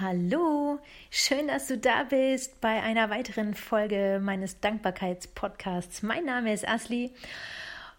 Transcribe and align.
Hallo, 0.00 0.78
schön, 1.10 1.48
dass 1.48 1.66
du 1.66 1.76
da 1.76 2.04
bist 2.04 2.62
bei 2.62 2.82
einer 2.82 3.10
weiteren 3.10 3.52
Folge 3.52 4.18
meines 4.22 4.58
Dankbarkeitspodcasts. 4.58 6.02
Mein 6.02 6.24
Name 6.24 6.54
ist 6.54 6.66
Asli 6.66 7.10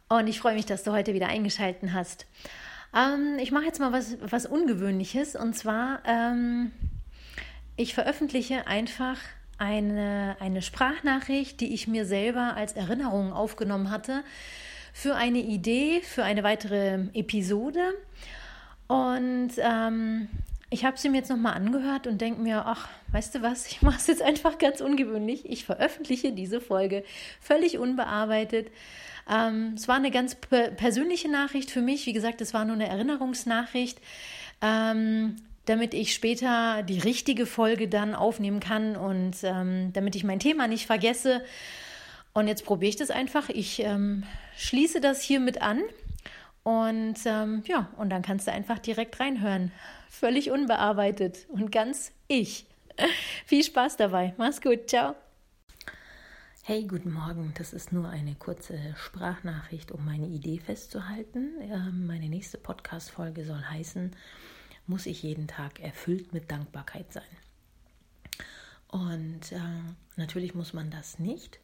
und 0.10 0.26
ich 0.26 0.40
freue 0.40 0.56
mich, 0.56 0.66
dass 0.66 0.82
du 0.82 0.94
heute 0.94 1.14
wieder 1.14 1.28
eingeschaltet 1.28 1.94
hast. 1.94 2.26
Ähm, 2.96 3.38
ich 3.40 3.52
mache 3.52 3.66
jetzt 3.66 3.80
mal 3.80 3.92
was, 3.92 4.18
was 4.20 4.48
Ungewöhnliches 4.48 5.36
und 5.36 5.56
zwar, 5.56 6.02
ähm, 6.06 6.72
ich 7.76 7.94
veröffentliche 7.94 8.66
einfach 8.66 9.18
eine, 9.60 10.38
eine 10.40 10.64
Sprachnachricht, 10.64 11.60
die 11.60 11.72
ich 11.72 11.88
mir 11.88 12.08
selber 12.08 12.56
als 12.56 12.74
Erinnerung 12.74 13.32
aufgenommen 13.32 13.92
hatte 13.92 14.24
für 14.92 15.16
eine 15.16 15.40
Idee, 15.40 16.02
für 16.02 16.24
eine 16.24 16.42
weitere 16.42 17.10
Episode. 17.14 17.94
Und 18.88 19.52
ähm, 19.60 20.30
ich 20.74 20.86
habe 20.86 20.98
sie 20.98 21.10
mir 21.10 21.18
jetzt 21.18 21.30
nochmal 21.30 21.54
angehört 21.54 22.08
und 22.08 22.22
denke 22.22 22.42
mir, 22.42 22.64
ach, 22.66 22.88
weißt 23.12 23.36
du 23.36 23.42
was, 23.42 23.68
ich 23.68 23.82
mache 23.82 23.98
es 23.98 24.08
jetzt 24.08 24.22
einfach 24.22 24.58
ganz 24.58 24.80
ungewöhnlich. 24.80 25.48
Ich 25.48 25.66
veröffentliche 25.66 26.32
diese 26.32 26.62
Folge 26.62 27.04
völlig 27.42 27.78
unbearbeitet. 27.78 28.72
Ähm, 29.30 29.74
es 29.76 29.90
war 29.90 29.98
eine 29.98 30.12
ganz 30.12 30.36
persönliche 30.36 31.30
Nachricht 31.30 31.72
für 31.72 31.82
mich. 31.82 32.06
Wie 32.06 32.14
gesagt, 32.14 32.40
es 32.40 32.54
war 32.54 32.64
nur 32.64 32.76
eine 32.76 32.88
Erinnerungsnachricht, 32.88 34.00
ähm, 34.62 35.36
damit 35.66 35.94
ich 35.94 36.14
später 36.14 36.84
die 36.84 37.00
richtige 37.00 37.46
Folge 37.46 37.90
dann 37.90 38.16
aufnehmen 38.16 38.62
kann 38.62 38.96
und 38.96 39.36
ähm, 39.44 39.92
damit 39.92 40.16
ich 40.16 40.24
mein 40.24 40.40
Thema 40.40 40.70
nicht 40.70 40.86
vergesse. 40.86 41.44
Und 42.34 42.48
jetzt 42.48 42.64
probiere 42.64 42.90
ich 42.90 42.96
das 42.96 43.12
einfach. 43.12 43.50
Ich 43.50 43.82
ähm, 43.84 44.24
schließe 44.58 45.02
das 45.02 45.22
hiermit 45.22 45.62
an. 45.62 45.82
Und 46.64 47.16
ähm, 47.26 47.64
ja, 47.66 47.90
und 47.98 48.10
dann 48.10 48.22
kannst 48.22 48.48
du 48.48 48.52
einfach 48.52 48.80
direkt 48.80 49.20
reinhören 49.20 49.72
völlig 50.12 50.52
unbearbeitet 50.52 51.48
und 51.50 51.72
ganz 51.72 52.12
ich. 52.28 52.68
Viel 53.46 53.64
Spaß 53.64 53.98
dabei. 53.98 54.34
Mach's 54.38 54.62
gut. 54.62 54.90
Ciao. 54.90 55.16
Hey, 56.64 56.86
guten 56.86 57.12
Morgen. 57.12 57.54
Das 57.58 57.74
ist 57.74 57.92
nur 57.92 58.10
eine 58.10 58.36
kurze 58.36 58.78
Sprachnachricht, 58.96 59.92
um 59.92 60.06
meine 60.06 60.28
Idee 60.28 60.60
festzuhalten. 60.60 61.54
Ähm, 61.62 62.06
meine 62.06 62.30
nächste 62.30 62.60
Podcast-Folge 62.60 63.46
soll 63.46 63.64
heißen: 63.64 64.16
Muss 64.86 65.08
ich 65.08 65.24
jeden 65.24 65.48
Tag 65.48 65.80
erfüllt 65.80 66.34
mit 66.34 66.52
Dankbarkeit 66.52 67.12
sein? 67.12 67.24
Und 68.90 69.54
äh, 69.54 69.60
natürlich 70.18 70.54
muss 70.54 70.74
man 70.74 70.92
das 70.92 71.18
nicht. 71.18 71.61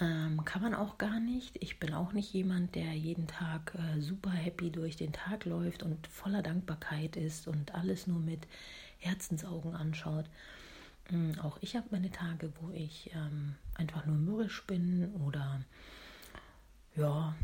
Ähm, 0.00 0.44
kann 0.44 0.62
man 0.62 0.74
auch 0.74 0.96
gar 0.96 1.18
nicht. 1.18 1.56
Ich 1.60 1.80
bin 1.80 1.92
auch 1.92 2.12
nicht 2.12 2.32
jemand, 2.32 2.76
der 2.76 2.92
jeden 2.92 3.26
Tag 3.26 3.74
äh, 3.74 4.00
super 4.00 4.30
happy 4.30 4.70
durch 4.70 4.96
den 4.96 5.12
Tag 5.12 5.44
läuft 5.44 5.82
und 5.82 6.06
voller 6.06 6.42
Dankbarkeit 6.42 7.16
ist 7.16 7.48
und 7.48 7.74
alles 7.74 8.06
nur 8.06 8.20
mit 8.20 8.46
Herzensaugen 8.98 9.74
anschaut. 9.74 10.26
Ähm, 11.10 11.32
auch 11.42 11.58
ich 11.60 11.74
habe 11.74 11.86
meine 11.90 12.10
Tage, 12.10 12.52
wo 12.60 12.70
ich 12.70 13.10
ähm, 13.14 13.56
einfach 13.74 14.06
nur 14.06 14.16
mürrisch 14.16 14.64
bin 14.66 15.12
oder 15.26 15.62
ja, 16.94 17.34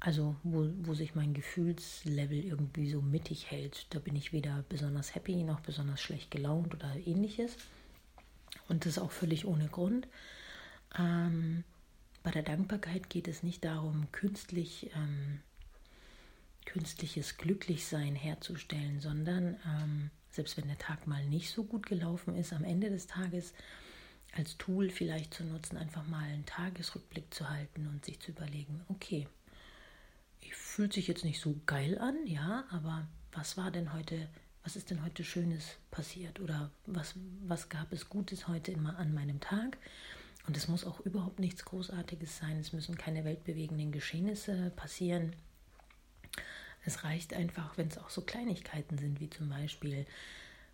also 0.00 0.36
wo, 0.42 0.68
wo 0.82 0.94
sich 0.94 1.14
mein 1.14 1.32
Gefühlslevel 1.32 2.44
irgendwie 2.44 2.90
so 2.90 3.00
mittig 3.00 3.50
hält. 3.50 3.86
Da 3.90 3.98
bin 3.98 4.16
ich 4.16 4.32
weder 4.32 4.64
besonders 4.68 5.14
happy 5.14 5.44
noch 5.44 5.60
besonders 5.60 6.00
schlecht 6.02 6.30
gelaunt 6.30 6.74
oder 6.74 6.94
ähnliches. 7.06 7.56
Und 8.68 8.86
das 8.86 8.98
auch 8.98 9.10
völlig 9.10 9.46
ohne 9.46 9.68
Grund. 9.68 10.08
Ähm, 10.98 11.64
bei 12.22 12.30
der 12.30 12.42
Dankbarkeit 12.42 13.08
geht 13.08 13.28
es 13.28 13.42
nicht 13.42 13.64
darum, 13.64 14.10
künstlich, 14.12 14.90
ähm, 14.94 15.40
künstliches 16.66 17.36
Glücklichsein 17.36 18.14
herzustellen, 18.14 19.00
sondern 19.00 19.56
ähm, 19.66 20.10
selbst 20.30 20.56
wenn 20.56 20.68
der 20.68 20.78
Tag 20.78 21.06
mal 21.06 21.24
nicht 21.26 21.50
so 21.50 21.64
gut 21.64 21.86
gelaufen 21.86 22.36
ist, 22.36 22.52
am 22.52 22.64
Ende 22.64 22.90
des 22.90 23.06
Tages 23.06 23.52
als 24.32 24.56
Tool 24.58 24.90
vielleicht 24.90 25.34
zu 25.34 25.44
nutzen, 25.44 25.76
einfach 25.76 26.06
mal 26.06 26.24
einen 26.24 26.46
Tagesrückblick 26.46 27.32
zu 27.34 27.48
halten 27.48 27.88
und 27.88 28.04
sich 28.04 28.20
zu 28.20 28.30
überlegen, 28.30 28.84
okay, 28.88 29.26
fühlt 30.80 30.92
sich 30.92 31.08
jetzt 31.08 31.24
nicht 31.24 31.40
so 31.40 31.60
geil 31.66 31.98
an, 31.98 32.26
ja, 32.26 32.64
aber 32.70 33.06
was 33.32 33.56
war 33.56 33.70
denn 33.70 33.92
heute, 33.92 34.28
was 34.62 34.76
ist 34.76 34.90
denn 34.90 35.04
heute 35.04 35.24
Schönes 35.24 35.76
passiert 35.90 36.40
oder 36.40 36.70
was, 36.86 37.14
was 37.42 37.68
gab 37.68 37.92
es 37.92 38.08
Gutes 38.08 38.48
heute 38.48 38.72
immer 38.72 38.96
an 38.96 39.12
meinem 39.12 39.40
Tag? 39.40 39.76
Und 40.50 40.56
es 40.56 40.66
muss 40.66 40.84
auch 40.84 40.98
überhaupt 40.98 41.38
nichts 41.38 41.64
Großartiges 41.64 42.38
sein. 42.38 42.58
Es 42.58 42.72
müssen 42.72 42.98
keine 42.98 43.24
weltbewegenden 43.24 43.92
Geschehnisse 43.92 44.72
passieren. 44.74 45.36
Es 46.84 47.04
reicht 47.04 47.34
einfach, 47.34 47.78
wenn 47.78 47.86
es 47.86 47.98
auch 47.98 48.10
so 48.10 48.22
Kleinigkeiten 48.22 48.98
sind, 48.98 49.20
wie 49.20 49.30
zum 49.30 49.48
Beispiel, 49.48 50.06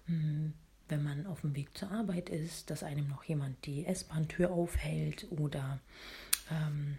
hm, 0.06 0.54
wenn 0.88 1.02
man 1.02 1.26
auf 1.26 1.42
dem 1.42 1.54
Weg 1.54 1.76
zur 1.76 1.90
Arbeit 1.90 2.30
ist, 2.30 2.70
dass 2.70 2.82
einem 2.82 3.06
noch 3.06 3.24
jemand 3.24 3.66
die 3.66 3.84
S-Bahn-Tür 3.84 4.50
aufhält 4.50 5.26
oder 5.30 5.78
ähm, 6.50 6.96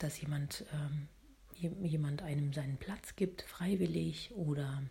dass 0.00 0.20
jemand, 0.20 0.64
ähm, 0.74 1.06
jemand 1.54 2.22
einem 2.22 2.52
seinen 2.52 2.76
Platz 2.76 3.14
gibt, 3.14 3.42
freiwillig 3.42 4.32
oder 4.34 4.82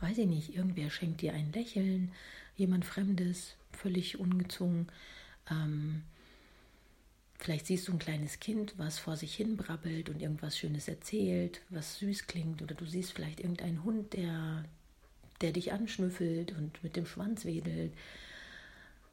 weiß 0.00 0.18
ich 0.18 0.26
nicht, 0.26 0.54
irgendwer 0.54 0.90
schenkt 0.90 1.22
dir 1.22 1.32
ein 1.32 1.50
Lächeln, 1.54 2.12
jemand 2.56 2.84
Fremdes, 2.84 3.56
völlig 3.72 4.20
ungezwungen. 4.20 4.92
Ähm, 5.50 6.02
Vielleicht 7.38 7.66
siehst 7.66 7.88
du 7.88 7.92
ein 7.92 7.98
kleines 7.98 8.40
Kind, 8.40 8.74
was 8.78 8.98
vor 8.98 9.16
sich 9.16 9.34
hin 9.34 9.56
brabbelt 9.56 10.08
und 10.08 10.20
irgendwas 10.20 10.58
Schönes 10.58 10.88
erzählt, 10.88 11.60
was 11.68 11.98
süß 11.98 12.26
klingt, 12.26 12.62
oder 12.62 12.74
du 12.74 12.86
siehst 12.86 13.12
vielleicht 13.12 13.40
irgendeinen 13.40 13.84
Hund, 13.84 14.14
der, 14.14 14.64
der 15.40 15.52
dich 15.52 15.72
anschnüffelt 15.72 16.52
und 16.52 16.82
mit 16.82 16.96
dem 16.96 17.06
Schwanz 17.06 17.44
wedelt 17.44 17.92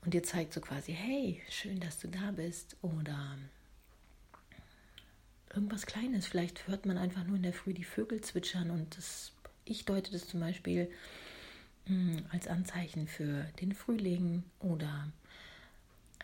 und 0.03 0.13
dir 0.13 0.23
zeigt 0.23 0.53
so 0.53 0.61
quasi, 0.61 0.94
hey, 0.94 1.41
schön, 1.50 1.79
dass 1.79 2.00
du 2.00 2.07
da 2.07 2.31
bist, 2.31 2.75
oder 2.81 3.38
irgendwas 5.53 5.85
Kleines. 5.85 6.25
Vielleicht 6.25 6.67
hört 6.67 6.85
man 6.85 6.97
einfach 6.97 7.23
nur 7.23 7.38
in 7.38 7.44
der 7.44 7.53
Früh 7.53 7.73
die 7.73 7.84
Vögel 7.84 8.22
zwitschern. 8.22 8.72
Und 8.72 8.97
das, 8.97 9.31
ich 9.66 9.85
deute 9.85 10.11
das 10.11 10.28
zum 10.28 10.40
Beispiel 10.40 10.90
hm, 11.85 12.25
als 12.29 12.47
Anzeichen 12.47 13.07
für 13.07 13.45
den 13.61 13.73
Frühling. 13.73 14.44
Oder 14.59 15.11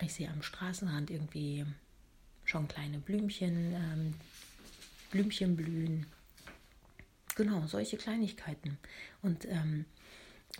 ich 0.00 0.12
sehe 0.12 0.30
am 0.30 0.42
Straßenrand 0.42 1.10
irgendwie 1.10 1.64
schon 2.50 2.68
kleine 2.68 2.98
Blümchen, 2.98 3.74
ähm, 3.74 4.14
Blümchen 5.10 5.56
blühen. 5.56 6.06
Genau, 7.36 7.66
solche 7.66 7.96
Kleinigkeiten. 7.96 8.78
Und 9.22 9.46
ähm, 9.46 9.86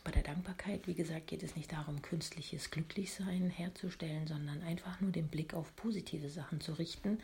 bei 0.04 0.12
der 0.12 0.22
Dankbarkeit, 0.22 0.86
wie 0.86 0.94
gesagt, 0.94 1.26
geht 1.26 1.42
es 1.42 1.56
nicht 1.56 1.72
darum, 1.72 2.00
künstliches 2.00 2.70
Glücklichsein 2.70 3.50
herzustellen, 3.50 4.26
sondern 4.26 4.62
einfach 4.62 5.00
nur 5.00 5.10
den 5.10 5.28
Blick 5.28 5.52
auf 5.52 5.74
positive 5.76 6.30
Sachen 6.30 6.60
zu 6.60 6.72
richten. 6.74 7.18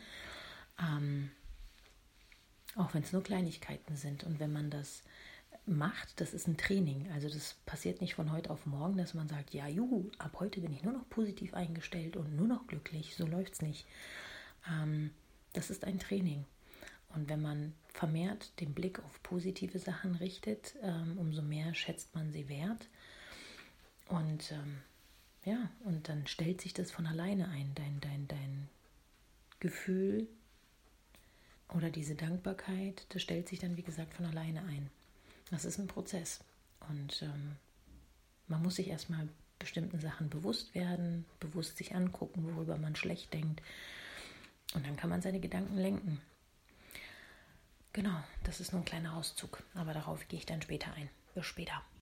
Ähm, 0.79 1.31
auch 2.75 2.93
wenn 2.93 3.03
es 3.03 3.13
nur 3.13 3.23
Kleinigkeiten 3.23 3.95
sind. 3.95 4.23
Und 4.23 4.39
wenn 4.39 4.51
man 4.51 4.69
das 4.69 5.03
macht, 5.65 6.19
das 6.19 6.33
ist 6.33 6.47
ein 6.47 6.57
Training. 6.57 7.09
Also 7.13 7.29
das 7.29 7.55
passiert 7.65 8.01
nicht 8.01 8.15
von 8.15 8.31
heute 8.31 8.51
auf 8.51 8.65
morgen, 8.65 8.97
dass 8.97 9.13
man 9.13 9.27
sagt, 9.27 9.53
ja, 9.53 9.67
juhu, 9.67 10.11
ab 10.17 10.37
heute 10.39 10.61
bin 10.61 10.73
ich 10.73 10.83
nur 10.83 10.93
noch 10.93 11.09
positiv 11.09 11.53
eingestellt 11.53 12.15
und 12.17 12.35
nur 12.35 12.47
noch 12.47 12.67
glücklich. 12.67 13.15
So 13.15 13.25
läuft 13.25 13.53
es 13.53 13.61
nicht. 13.61 13.87
Ähm, 14.69 15.11
das 15.53 15.69
ist 15.69 15.85
ein 15.85 15.99
Training. 15.99 16.45
Und 17.15 17.29
wenn 17.29 17.41
man 17.41 17.73
vermehrt 17.93 18.59
den 18.59 18.73
Blick 18.73 18.99
auf 18.99 19.23
positive 19.23 19.79
Sachen 19.79 20.15
richtet, 20.15 20.75
ähm, 20.81 21.17
umso 21.17 21.41
mehr 21.41 21.73
schätzt 21.73 22.13
man 22.13 22.31
sie 22.31 22.47
wert. 22.49 22.87
Und 24.07 24.51
ähm, 24.51 24.81
ja, 25.45 25.69
und 25.83 26.09
dann 26.09 26.27
stellt 26.27 26.61
sich 26.61 26.73
das 26.73 26.91
von 26.91 27.07
alleine 27.07 27.47
ein, 27.49 27.71
dein, 27.75 27.99
dein, 28.01 28.27
dein 28.27 28.69
Gefühl 29.59 30.27
oder 31.73 31.89
diese 31.89 32.15
Dankbarkeit, 32.15 33.05
das 33.09 33.21
stellt 33.21 33.49
sich 33.49 33.59
dann, 33.59 33.77
wie 33.77 33.83
gesagt, 33.83 34.13
von 34.13 34.25
alleine 34.25 34.63
ein. 34.63 34.89
Das 35.49 35.65
ist 35.65 35.79
ein 35.79 35.87
Prozess. 35.87 36.41
Und 36.89 37.21
ähm, 37.23 37.55
man 38.47 38.61
muss 38.61 38.75
sich 38.75 38.89
erstmal 38.89 39.27
bestimmten 39.59 39.99
Sachen 39.99 40.29
bewusst 40.29 40.75
werden, 40.75 41.25
bewusst 41.39 41.77
sich 41.77 41.95
angucken, 41.95 42.43
worüber 42.43 42.77
man 42.77 42.95
schlecht 42.95 43.33
denkt 43.33 43.61
und 44.73 44.85
dann 44.85 44.97
kann 44.97 45.09
man 45.09 45.21
seine 45.21 45.39
Gedanken 45.39 45.77
lenken. 45.77 46.21
Genau, 47.93 48.23
das 48.43 48.59
ist 48.59 48.73
nur 48.73 48.81
ein 48.81 48.85
kleiner 48.85 49.15
Auszug, 49.15 49.63
aber 49.73 49.93
darauf 49.93 50.27
gehe 50.27 50.39
ich 50.39 50.45
dann 50.45 50.61
später 50.61 50.93
ein. 50.93 51.09
Bis 51.33 51.45
später. 51.45 51.81